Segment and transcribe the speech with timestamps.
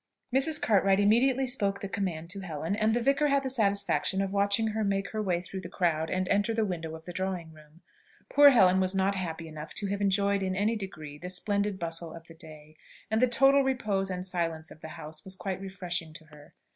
[0.33, 0.59] Mrs.
[0.59, 4.69] Cartwright immediately spoke the command to Helen, and the vicar had the satisfaction of watching
[4.69, 7.81] her make her way through the crowd, and enter the window of the drawing room.
[8.27, 12.15] Poor Helen was not happy enough to have enjoyed in any degree the splendid bustle
[12.15, 12.77] of the day,
[13.11, 16.53] and the total repose and silence of the house was quite refreshing to her.